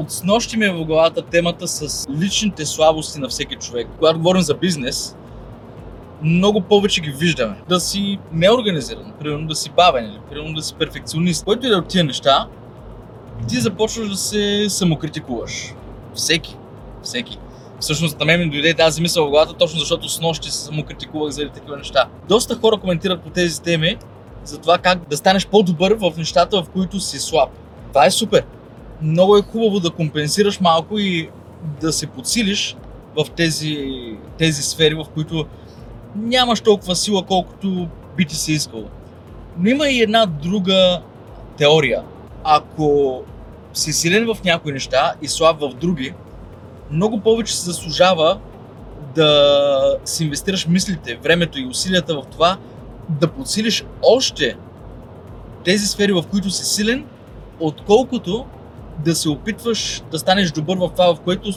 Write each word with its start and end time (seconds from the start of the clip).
От 0.00 0.12
снощи 0.12 0.56
ми 0.56 0.64
е 0.64 0.72
в 0.72 0.84
главата 0.84 1.22
темата 1.22 1.68
с 1.68 2.06
личните 2.10 2.66
слабости 2.66 3.20
на 3.20 3.28
всеки 3.28 3.56
човек. 3.56 3.88
Когато 3.98 4.18
говорим 4.18 4.42
за 4.42 4.54
бизнес, 4.54 5.16
много 6.22 6.60
повече 6.60 7.00
ги 7.00 7.10
виждаме. 7.10 7.56
Да 7.68 7.80
си 7.80 8.18
неорганизиран, 8.32 9.12
примерно 9.20 9.46
да 9.46 9.54
си 9.54 9.70
бавен 9.70 10.04
или 10.04 10.18
примерно 10.30 10.54
да 10.54 10.62
си 10.62 10.74
перфекционист. 10.74 11.44
Който 11.44 11.66
и 11.66 11.68
да 11.68 11.74
е 11.74 11.78
от 11.78 11.88
тия 11.88 12.04
неща, 12.04 12.46
ти 13.48 13.60
започваш 13.60 14.08
да 14.08 14.16
се 14.16 14.66
самокритикуваш. 14.68 15.74
Всеки. 16.14 16.56
Всеки. 17.02 17.38
Всъщност 17.80 18.20
на 18.20 18.26
мен 18.26 18.40
ми 18.40 18.50
дойде 18.50 18.74
тази 18.74 19.02
мисъл 19.02 19.26
в 19.26 19.30
главата, 19.30 19.54
точно 19.54 19.80
защото 19.80 20.08
с 20.08 20.20
нощи 20.20 20.50
се 20.50 20.58
самокритикувах 20.58 21.30
заради 21.30 21.52
такива 21.52 21.76
неща. 21.76 22.08
Доста 22.28 22.54
хора 22.54 22.76
коментират 22.76 23.22
по 23.22 23.30
тези 23.30 23.62
теми 23.62 23.96
за 24.44 24.58
това 24.58 24.78
как 24.78 25.08
да 25.08 25.16
станеш 25.16 25.46
по-добър 25.46 25.92
в 25.92 26.12
нещата, 26.16 26.62
в 26.62 26.68
които 26.68 27.00
си 27.00 27.18
слаб. 27.18 27.50
Това 27.92 28.06
е 28.06 28.10
супер. 28.10 28.44
Много 29.02 29.36
е 29.36 29.42
хубаво 29.42 29.80
да 29.80 29.90
компенсираш 29.90 30.60
малко 30.60 30.98
и 30.98 31.30
да 31.80 31.92
се 31.92 32.06
подсилиш 32.06 32.76
в 33.16 33.30
тези, 33.36 33.76
тези 34.38 34.62
сфери, 34.62 34.94
в 34.94 35.04
които 35.14 35.46
нямаш 36.16 36.60
толкова 36.60 36.96
сила, 36.96 37.26
колкото 37.26 37.88
би 38.16 38.24
ти 38.24 38.36
се 38.36 38.52
искало. 38.52 38.84
Но 39.58 39.68
има 39.68 39.88
и 39.88 40.02
една 40.02 40.26
друга 40.26 41.02
теория. 41.56 42.02
Ако 42.44 43.20
си 43.72 43.92
силен 43.92 44.34
в 44.34 44.44
някои 44.44 44.72
неща 44.72 45.14
и 45.22 45.28
слаб 45.28 45.60
в 45.60 45.74
други, 45.74 46.14
много 46.90 47.20
повече 47.20 47.56
се 47.56 47.64
заслужава 47.64 48.38
да 49.14 49.96
си 50.04 50.24
инвестираш 50.24 50.66
мислите, 50.66 51.18
времето 51.22 51.60
и 51.60 51.66
усилията 51.66 52.14
в 52.14 52.26
това 52.30 52.58
да 53.08 53.28
подсилиш 53.28 53.84
още 54.02 54.56
тези 55.64 55.86
сфери, 55.86 56.12
в 56.12 56.24
които 56.30 56.50
си 56.50 56.64
силен, 56.64 57.06
отколкото 57.60 58.46
да 59.04 59.14
се 59.14 59.28
опитваш 59.28 60.02
да 60.10 60.18
станеш 60.18 60.50
добър 60.50 60.76
в 60.76 60.90
това, 60.92 61.14
в 61.14 61.20
което 61.20 61.52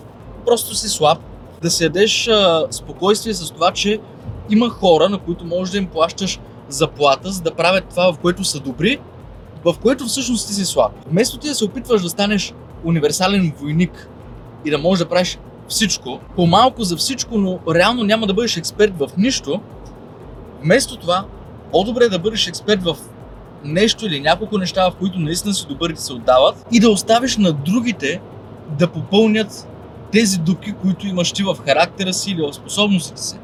просто 0.45 0.75
си 0.75 0.89
слаб. 0.89 1.17
Да 1.61 1.69
се 1.69 1.83
ядеш 1.83 2.27
а, 2.27 2.67
спокойствие 2.71 3.33
с 3.33 3.51
това, 3.51 3.71
че 3.71 3.99
има 4.49 4.69
хора, 4.69 5.09
на 5.09 5.17
които 5.17 5.45
можеш 5.45 5.71
да 5.71 5.77
им 5.77 5.87
плащаш 5.87 6.39
заплата, 6.69 7.31
за 7.31 7.41
да 7.41 7.55
правят 7.55 7.85
това, 7.89 8.13
в 8.13 8.17
което 8.17 8.43
са 8.43 8.59
добри, 8.59 8.99
в 9.65 9.75
което 9.81 10.05
всъщност 10.05 10.47
ти 10.47 10.53
си 10.53 10.65
слаб. 10.65 10.91
Вместо 11.07 11.37
ти 11.37 11.47
да 11.47 11.55
се 11.55 11.65
опитваш 11.65 12.01
да 12.01 12.09
станеш 12.09 12.53
универсален 12.83 13.53
войник 13.59 14.09
и 14.65 14.69
да 14.69 14.77
можеш 14.77 15.03
да 15.03 15.09
правиш 15.09 15.39
всичко, 15.67 16.19
по-малко 16.35 16.83
за 16.83 16.97
всичко, 16.97 17.37
но 17.37 17.59
реално 17.73 18.03
няма 18.03 18.27
да 18.27 18.33
бъдеш 18.33 18.57
експерт 18.57 18.93
в 18.99 19.09
нищо, 19.17 19.61
вместо 20.63 20.97
това, 20.97 21.25
по-добре 21.71 22.05
е 22.05 22.09
да 22.09 22.19
бъдеш 22.19 22.47
експерт 22.47 22.83
в 22.83 22.97
нещо 23.63 24.05
или 24.05 24.19
няколко 24.19 24.57
неща, 24.57 24.89
в 24.89 24.95
които 24.95 25.19
наистина 25.19 25.53
си 25.53 25.67
добър 25.67 25.89
и 25.89 25.95
се 25.95 26.13
отдават 26.13 26.65
и 26.71 26.79
да 26.79 26.89
оставиш 26.89 27.37
на 27.37 27.51
другите 27.51 28.21
да 28.79 28.87
попълнят 28.87 29.67
тези 30.11 30.39
дупки, 30.39 30.73
които 30.81 31.07
имаш 31.07 31.31
ти 31.31 31.43
в 31.43 31.57
характера 31.65 32.13
си 32.13 32.31
или 32.31 32.41
в 32.41 32.53
способностите 32.53 33.21
си. 33.21 33.35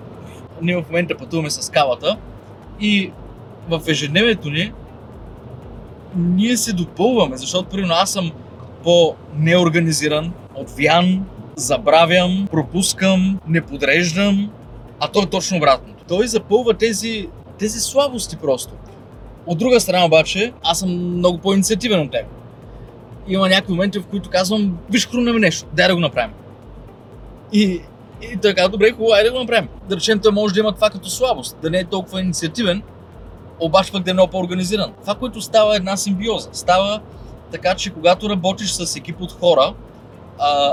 Ние 0.62 0.76
в 0.76 0.90
момента 0.90 1.18
пътуваме 1.18 1.50
с 1.50 1.70
кавата 1.70 2.18
и 2.80 3.12
в 3.70 3.82
ежедневието 3.88 4.50
ни 4.50 4.72
ние 6.16 6.58
се 6.58 6.74
допълваме, 6.74 7.38
защото 7.38 7.70
примерно 7.70 7.94
аз 7.94 8.12
съм 8.12 8.32
по-неорганизиран, 8.84 10.32
отвян, 10.56 11.26
забравям, 11.56 12.48
пропускам, 12.52 13.40
не 13.48 13.62
подреждам, 13.62 14.52
а 15.00 15.08
той 15.08 15.24
е 15.24 15.30
точно 15.30 15.58
обратното. 15.58 16.04
Той 16.08 16.28
запълва 16.28 16.74
тези, 16.74 17.28
тези 17.60 17.80
слабости 17.80 18.36
просто. 18.36 18.74
От 19.46 19.58
друга 19.58 19.80
страна 19.80 20.06
обаче, 20.06 20.54
аз 20.64 20.80
съм 20.80 21.18
много 21.18 21.38
по-инициативен 21.38 22.00
от 22.00 22.12
теб. 22.12 22.26
Има 23.28 23.50
някакви 23.50 23.74
моменти, 23.74 24.00
в 24.00 24.06
които 24.06 24.30
казвам, 24.30 24.78
виж, 24.92 25.08
хрумнем 25.08 25.36
нещо, 25.36 25.68
дай 25.74 25.88
да 25.88 25.96
го 25.96 26.02
направим. 26.02 26.34
И, 27.54 27.82
и 28.22 28.54
казва, 28.56 28.70
добре, 28.70 28.92
хубаво, 28.92 29.14
айде 29.14 29.30
да 29.30 29.34
го 29.34 29.40
направим. 29.40 29.70
Да 29.90 29.96
речем, 29.96 30.20
той 30.20 30.32
може 30.32 30.54
да 30.54 30.60
има 30.60 30.72
това 30.72 30.90
като 30.90 31.10
слабост, 31.10 31.58
да 31.62 31.70
не 31.70 31.80
е 31.80 31.84
толкова 31.84 32.22
инициативен, 32.22 32.82
обаче 33.60 33.92
пък 33.92 34.04
да 34.04 34.12
е 34.12 34.14
много 34.14 34.32
по-организиран. 34.32 34.94
Това, 35.02 35.16
което 35.16 35.42
става 35.42 35.74
е 35.74 35.78
една 35.78 35.98
симбиоза. 35.98 36.50
Става 36.52 37.02
така, 37.52 37.76
че 37.76 37.90
когато 37.90 38.30
работиш 38.30 38.72
с 38.72 38.96
екип 38.96 39.22
от 39.22 39.32
хора, 39.32 39.74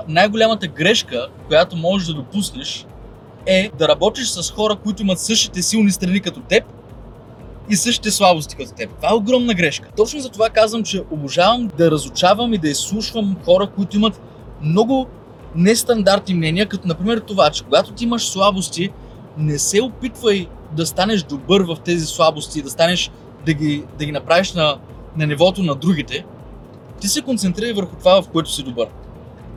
най-голямата 0.08 0.66
грешка, 0.66 1.28
която 1.48 1.76
можеш 1.76 2.08
да 2.08 2.14
допуснеш, 2.14 2.86
е 3.46 3.70
да 3.78 3.88
работиш 3.88 4.28
с 4.28 4.50
хора, 4.52 4.76
които 4.76 5.02
имат 5.02 5.18
същите 5.18 5.62
силни 5.62 5.90
страни 5.90 6.20
като 6.20 6.40
теб 6.40 6.64
и 7.70 7.76
същите 7.76 8.10
слабости 8.10 8.56
като 8.56 8.74
теб. 8.74 8.90
Това 8.96 9.08
е 9.10 9.14
огромна 9.14 9.54
грешка. 9.54 9.88
Точно 9.96 10.20
за 10.20 10.28
това 10.28 10.48
казвам, 10.48 10.84
че 10.84 11.02
обожавам 11.10 11.70
да 11.78 11.90
разучавам 11.90 12.54
и 12.54 12.58
да 12.58 12.68
изслушвам 12.68 13.36
хора, 13.44 13.66
които 13.76 13.96
имат 13.96 14.20
много 14.62 15.06
нестандартни 15.54 16.34
мнения, 16.34 16.66
като 16.66 16.88
например 16.88 17.18
това, 17.18 17.50
че 17.50 17.64
когато 17.64 17.92
ти 17.92 18.04
имаш 18.04 18.28
слабости, 18.28 18.90
не 19.38 19.58
се 19.58 19.82
опитвай 19.82 20.46
да 20.72 20.86
станеш 20.86 21.22
добър 21.22 21.60
в 21.60 21.76
тези 21.84 22.06
слабости, 22.06 22.62
да 22.62 22.70
станеш 22.70 23.10
да 23.46 23.52
ги, 23.52 23.84
да 23.98 24.04
ги 24.04 24.12
направиш 24.12 24.52
на, 24.52 24.78
на 25.16 25.26
нивото 25.26 25.62
на 25.62 25.74
другите, 25.74 26.24
ти 27.00 27.08
се 27.08 27.22
концентрирай 27.22 27.72
върху 27.72 27.96
това, 27.96 28.22
в 28.22 28.28
което 28.28 28.50
си 28.50 28.62
добър. 28.62 28.88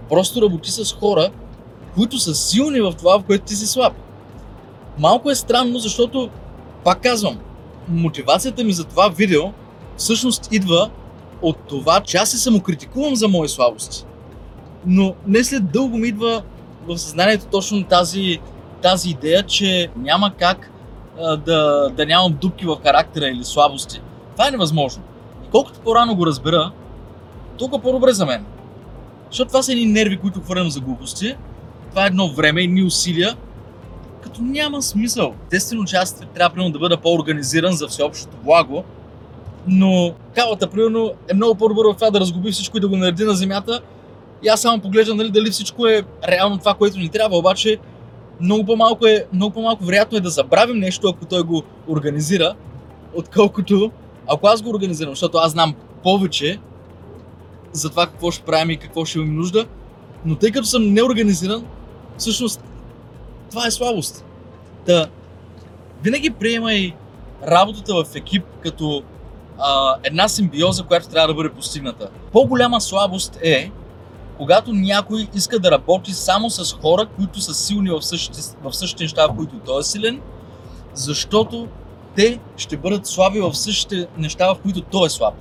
Просто 0.10 0.42
работи 0.42 0.72
с 0.72 0.94
хора, 0.94 1.30
които 1.96 2.20
са 2.20 2.36
силни 2.36 2.82
в 2.82 2.94
това, 2.98 3.20
в 3.20 3.24
което 3.24 3.46
ти 3.46 3.56
си 3.56 3.68
слаб. 3.68 3.94
Малко 4.98 5.32
е 5.32 5.36
странно, 5.36 5.80
защото, 5.80 6.30
пак 6.84 7.02
казвам, 7.02 7.40
мотивацията 7.90 8.64
ми 8.64 8.74
за 8.74 8.84
това 8.84 9.10
видео 9.10 9.44
всъщност 9.98 10.52
идва 10.52 10.90
от 11.42 11.58
това, 11.58 12.02
че 12.02 12.18
аз 12.18 12.30
се 12.30 12.38
самокритикувам 12.38 13.16
за 13.16 13.28
мои 13.28 13.50
слабости. 13.50 14.06
Но 14.86 15.16
не 15.28 15.44
след 15.44 15.72
дълго 15.72 15.98
ми 15.98 16.08
идва 16.08 16.44
в 16.88 16.98
съзнанието 16.98 17.46
точно 17.46 17.84
тази, 17.84 18.40
тази 18.82 19.10
идея, 19.10 19.44
че 19.44 19.90
няма 19.96 20.34
как 20.40 20.72
а, 21.20 21.38
да, 21.38 21.90
да 21.98 22.06
нямам 22.06 22.38
дупки 22.42 22.66
в 22.66 22.78
характера 22.84 23.28
или 23.28 23.44
слабости. 23.44 24.02
Това 24.32 24.48
е 24.48 24.52
невъзможно. 24.52 25.04
И 25.46 25.50
колкото 25.52 25.80
по-рано 25.80 26.16
го 26.16 26.26
разбера, 26.26 26.72
толкова 27.58 27.82
по-добре 27.82 28.12
за 28.12 28.26
мен. 28.26 28.46
Защото 29.30 29.48
това 29.48 29.64
са 29.64 29.72
едни 29.72 29.86
нерви, 29.86 30.18
които 30.18 30.42
хвърлям 30.42 30.70
за 30.70 30.80
глупости. 30.80 31.36
Това 31.90 32.04
е 32.04 32.08
едно 32.08 32.28
време, 32.28 32.62
едни 32.62 32.84
усилия, 32.84 33.36
като 34.22 34.42
няма 34.42 34.82
смисъл. 34.82 35.34
Естествено, 35.52 35.86
че 35.86 35.96
аз 35.96 36.14
трябва 36.36 36.54
примерно 36.54 36.74
да 36.74 36.80
бъда 36.80 36.98
по-организиран 36.98 37.74
за 37.74 37.88
всеобщото 37.88 38.38
благо, 38.44 38.84
но 39.68 40.14
кавата, 40.36 40.70
примерно, 40.70 41.12
е 41.28 41.34
много 41.34 41.56
по-добър 41.56 41.86
в 41.86 41.96
това 41.96 42.12
да 42.12 42.20
разгуби 42.20 42.52
всичко 42.52 42.78
и 42.78 42.80
да 42.80 42.88
го 42.88 42.98
нареди 42.98 43.24
на 43.24 43.34
земята. 43.34 43.82
И 44.44 44.48
аз 44.48 44.62
само 44.62 44.82
поглеждам 44.82 45.18
нали, 45.18 45.32
дали 45.32 45.52
всичко 45.52 45.88
е 45.88 46.04
реално 46.28 46.58
това, 46.58 46.74
което 46.74 47.00
ни 47.00 47.10
трябва, 47.10 47.38
обаче 47.38 47.78
много 48.42 48.66
по-малко, 48.66 49.06
е, 49.08 49.26
много 49.34 49.54
по-малко 49.54 49.84
вероятно 49.84 50.18
е 50.18 50.22
да 50.22 50.30
забравим 50.30 50.78
нещо, 50.78 51.08
ако 51.08 51.26
той 51.26 51.44
го 51.44 51.64
организира, 51.88 52.56
отколкото 53.14 53.92
ако 54.28 54.48
аз 54.48 54.62
го 54.62 54.70
организирам, 54.70 55.12
защото 55.12 55.38
аз 55.38 55.52
знам 55.52 55.76
повече 56.04 56.60
за 57.72 57.90
това 57.90 58.08
какво 58.08 58.32
ще 58.32 58.44
правим 58.44 58.70
и 58.70 58.78
какво 58.78 59.06
ще 59.06 59.20
имаме 59.20 59.34
нужда, 59.34 59.66
но 60.26 60.36
тъй 60.36 60.52
като 60.52 60.68
съм 60.68 60.94
неорганизиран, 60.94 61.66
всъщност 62.18 62.64
това 63.50 63.68
е 63.68 63.72
слабост. 63.72 64.26
Та, 64.86 65.08
винаги 66.04 66.30
приемай 66.30 66.94
работата 67.48 67.94
в 67.94 68.16
екип 68.16 68.44
като 68.64 69.04
а, 69.58 69.96
една 70.04 70.28
симбиоза, 70.28 70.84
която 70.84 71.10
трябва 71.10 71.28
да 71.28 71.34
бъде 71.34 71.50
постигната. 71.50 72.10
По-голяма 72.32 72.82
слабост 72.82 73.40
е, 73.44 73.72
когато 74.38 74.74
някой 74.74 75.28
иска 75.36 75.60
да 75.60 75.72
работи 75.72 76.14
само 76.14 76.50
с 76.50 76.74
хора, 76.74 77.08
които 77.16 77.42
са 77.42 77.54
силни 77.54 77.90
в 77.90 78.02
същите, 78.02 78.40
в 78.64 78.74
същите 78.74 79.04
неща, 79.04 79.28
в 79.28 79.36
които 79.36 79.56
той 79.66 79.80
е 79.80 79.84
силен, 79.84 80.22
защото 80.94 81.68
те 82.16 82.40
ще 82.58 82.78
бъдат 82.78 83.06
слаби 83.06 83.40
в 83.40 83.56
същите 83.56 84.08
неща, 84.18 84.54
в 84.54 84.58
които 84.62 84.82
той 84.82 85.06
е 85.06 85.10
слаб. 85.10 85.34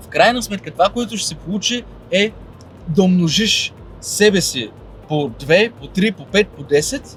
В 0.00 0.08
крайна 0.08 0.42
сметка 0.42 0.70
това, 0.70 0.88
което 0.88 1.16
ще 1.16 1.28
се 1.28 1.34
получи 1.34 1.84
е 2.10 2.32
да 2.88 3.02
умножиш 3.02 3.72
себе 4.00 4.40
си 4.40 4.70
по 5.08 5.14
2, 5.30 5.72
по 5.72 5.86
3, 5.86 6.14
по 6.14 6.22
5, 6.22 6.46
по 6.46 6.62
10, 6.62 7.16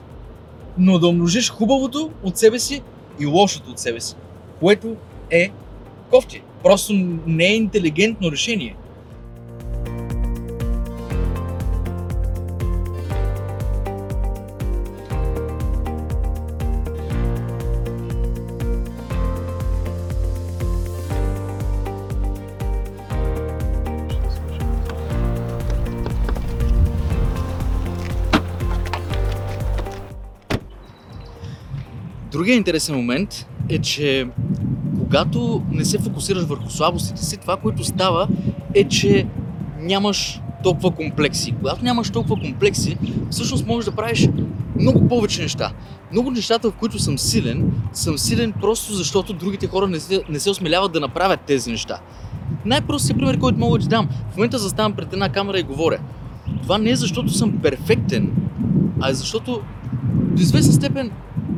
но 0.78 1.00
да 1.00 1.08
умножиш 1.08 1.52
хубавото 1.52 2.12
от 2.24 2.38
себе 2.38 2.60
си 2.60 2.82
и 3.20 3.26
лошото 3.26 3.72
от 3.72 3.80
себе 3.80 4.00
си, 4.00 4.16
което 4.60 4.96
е 5.32 5.52
кофти. 6.12 6.42
Просто 6.64 6.94
не 7.28 7.46
е 7.46 7.56
интелигентно 7.56 8.32
решение. 8.32 8.76
Другия 32.36 32.56
интересен 32.56 32.96
момент 32.96 33.48
е, 33.70 33.80
че 33.80 34.28
когато 35.00 35.64
не 35.72 35.86
се 35.86 36.00
фокусираш 36.00 36.44
върху 36.44 36.70
слабостите 36.70 37.26
си, 37.26 37.38
това, 37.38 37.58
което 37.58 37.84
става 37.84 38.28
е, 38.74 38.84
че 38.84 39.28
нямаш 39.80 40.42
толкова 40.64 40.92
комплекси. 40.92 41.52
Когато 41.52 41.84
нямаш 41.84 42.10
толкова 42.10 42.42
комплекси, 42.42 42.98
всъщност 43.30 43.66
можеш 43.66 43.86
да 43.90 43.96
правиш 43.96 44.30
много 44.80 45.08
повече 45.08 45.42
неща. 45.42 45.72
Много 46.12 46.32
нещата, 46.32 46.72
в 46.72 46.74
които 46.74 47.00
съм 47.00 47.18
силен, 47.18 47.72
съм 47.94 48.18
силен 48.18 48.54
просто 48.62 48.94
защото 48.94 49.34
другите 49.34 49.68
хора 49.68 49.88
не 49.88 50.00
се, 50.00 50.24
не 50.30 50.40
се 50.40 50.50
осмеляват 50.50 50.92
да 50.92 51.00
направят 51.00 51.40
тези 51.40 51.72
неща. 51.72 52.00
Най-простият 52.66 53.20
пример, 53.20 53.40
който 53.40 53.60
мога 53.60 53.78
да 53.78 53.84
ти 53.84 53.90
дам. 53.90 54.10
В 54.32 54.38
момента 54.38 54.58
заставам 54.58 54.94
пред 54.94 55.14
една 55.14 55.30
камера 55.30 55.60
и 55.60 55.64
говоря. 55.64 56.00
Това 56.62 56.78
не 56.78 56.90
е 56.90 56.96
защото 56.96 57.34
съм 57.34 57.58
перфектен, 57.58 58.32
а 59.02 59.10
е 59.10 59.14
защото 59.14 59.62
до 60.08 60.42
известна 60.42 60.74
степен 60.74 61.12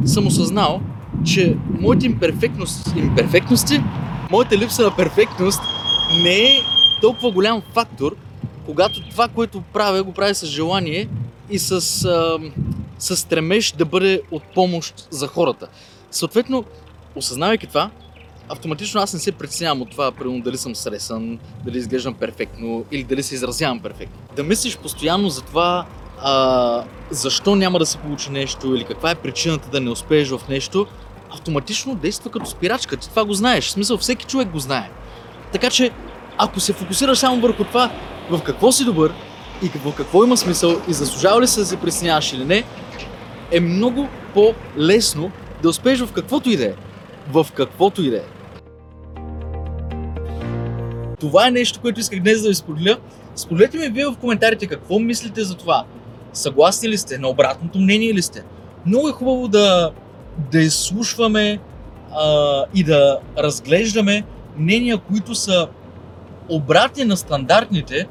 съм 0.05 0.27
осъзнал, 0.27 0.81
че 1.25 1.57
моите 1.79 2.05
имперфектности, 2.05 2.99
имперфектности, 2.99 3.83
моята 4.31 4.57
липса 4.57 4.83
на 4.83 4.95
перфектност 4.95 5.61
не 6.23 6.35
е 6.35 6.59
толкова 7.01 7.31
голям 7.31 7.61
фактор, 7.73 8.15
когато 8.65 9.09
това, 9.09 9.27
което 9.27 9.61
правя, 9.73 10.03
го 10.03 10.13
правя 10.13 10.35
с 10.35 10.45
желание 10.45 11.07
и 11.49 11.59
с, 11.59 11.71
а, 11.71 12.37
с 12.99 13.17
стремеж 13.17 13.71
да 13.71 13.85
бъде 13.85 14.21
от 14.31 14.43
помощ 14.55 15.07
за 15.11 15.27
хората. 15.27 15.67
Съответно, 16.11 16.63
осъзнавайки 17.15 17.67
това, 17.67 17.89
автоматично 18.49 19.01
аз 19.01 19.13
не 19.13 19.19
се 19.19 19.31
притеснявам 19.31 19.81
от 19.81 19.89
това, 19.89 20.11
примерно 20.11 20.41
дали 20.41 20.57
съм 20.57 20.75
сресан, 20.75 21.39
дали 21.65 21.77
изглеждам 21.77 22.13
перфектно 22.13 22.85
или 22.91 23.03
дали 23.03 23.23
се 23.23 23.35
изразявам 23.35 23.79
перфектно. 23.79 24.17
Да 24.35 24.43
мислиш 24.43 24.77
постоянно 24.77 25.29
за 25.29 25.41
това 25.41 25.85
а, 26.21 26.83
защо 27.11 27.55
няма 27.55 27.79
да 27.79 27.85
се 27.85 27.97
получи 27.97 28.31
нещо 28.31 28.75
или 28.75 28.83
каква 28.83 29.11
е 29.11 29.15
причината 29.15 29.69
да 29.69 29.79
не 29.79 29.89
успееш 29.89 30.29
в 30.29 30.41
нещо, 30.49 30.87
автоматично 31.29 31.95
действа 31.95 32.31
като 32.31 32.45
спирачка. 32.45 32.97
Ти 32.97 33.09
това 33.09 33.25
го 33.25 33.33
знаеш. 33.33 33.65
В 33.65 33.71
смисъл, 33.71 33.97
всеки 33.97 34.25
човек 34.25 34.47
го 34.49 34.59
знае. 34.59 34.89
Така 35.51 35.69
че, 35.69 35.91
ако 36.37 36.59
се 36.59 36.73
фокусираш 36.73 37.17
само 37.17 37.41
върху 37.41 37.63
това, 37.63 37.91
в 38.29 38.41
какво 38.41 38.71
си 38.71 38.85
добър 38.85 39.13
и 39.63 39.67
в 39.67 39.95
какво 39.95 40.23
има 40.23 40.37
смисъл 40.37 40.81
и 40.87 40.93
заслужава 40.93 41.41
ли 41.41 41.47
се 41.47 41.59
да 41.59 41.65
се 41.65 41.77
притесняваш 41.77 42.33
или 42.33 42.45
не, 42.45 42.63
е 43.51 43.59
много 43.59 44.07
по-лесно 44.33 45.31
да 45.63 45.69
успееш 45.69 45.99
в 45.99 46.11
каквото 46.13 46.49
и 46.49 46.57
да 46.57 46.65
е. 46.65 46.73
В 47.31 47.47
каквото 47.53 48.03
и 48.03 48.09
да 48.09 48.17
е. 48.17 48.23
Това 51.19 51.47
е 51.47 51.51
нещо, 51.51 51.81
което 51.81 51.99
исках 51.99 52.19
днес 52.19 52.41
да 52.41 52.49
ви 52.49 52.55
споделя. 52.55 52.97
Споделете 53.35 53.77
ми 53.77 53.89
вие 53.89 54.05
в 54.05 54.17
коментарите 54.21 54.67
какво 54.67 54.99
мислите 54.99 55.43
за 55.43 55.55
това. 55.55 55.85
Съгласни 56.37 56.89
ли 56.89 56.97
сте? 56.97 57.17
На 57.17 57.27
обратното 57.27 57.79
мнение 57.79 58.13
ли 58.13 58.21
сте? 58.21 58.43
Много 58.85 59.09
е 59.09 59.11
хубаво 59.11 59.47
да, 59.47 59.91
да 60.51 60.59
изслушваме 60.59 61.59
а, 62.11 62.63
и 62.73 62.83
да 62.83 63.19
разглеждаме 63.37 64.23
мнения, 64.57 64.97
които 64.97 65.35
са 65.35 65.67
обратни 66.49 67.05
на 67.05 67.17
стандартните, 67.17 68.07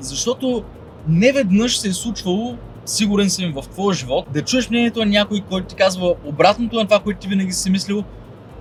защото 0.00 0.64
не 1.08 1.32
веднъж 1.32 1.78
се 1.78 1.88
е 1.88 1.92
случвало, 1.92 2.56
сигурен 2.84 3.30
съм 3.30 3.52
в 3.52 3.68
твоя 3.68 3.94
живот, 3.94 4.26
да 4.32 4.42
чуеш 4.42 4.70
мнението 4.70 5.00
на 5.00 5.06
някой, 5.06 5.40
който 5.40 5.66
ти 5.66 5.74
казва 5.74 6.14
обратното 6.24 6.76
на 6.76 6.84
това, 6.84 6.98
което 6.98 7.20
ти 7.20 7.28
винаги 7.28 7.52
си 7.52 7.70
мислил, 7.70 8.04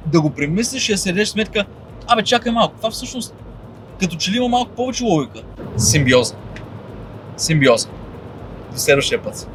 да 0.06 0.22
го 0.22 0.30
премислиш 0.30 0.90
и 0.90 0.92
да 0.92 0.98
се 0.98 1.12
дадеш 1.12 1.28
сметка, 1.28 1.66
абе 2.08 2.24
чакай 2.24 2.52
малко, 2.52 2.76
това 2.78 2.92
всъщност 2.92 3.36
като 4.00 4.16
че 4.16 4.32
ли 4.32 4.38
има 4.38 4.48
малко 4.48 4.72
повече 4.72 5.04
логика. 5.04 5.42
Симбиоза. 5.78 6.36
Симбиоза. 7.38 7.88
Sen 8.76 8.98
Luciano 8.98 9.02
Shepard. 9.02 9.55